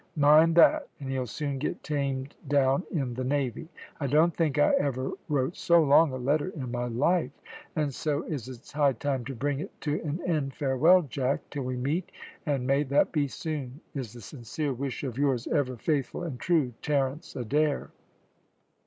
[0.15, 3.69] Mind that, and he'll soon get tamed down in the navy.
[3.99, 7.29] I don't think I ever wrote so long a letter in my life,
[7.75, 11.61] and so as it's high time to bring it to an end, farewell, Jack, till
[11.65, 12.11] we meet,
[12.47, 16.73] and may that be soon, is the sincere wish of, "Yours ever faithful and true,
[16.81, 17.91] "TERENCE ADAIR."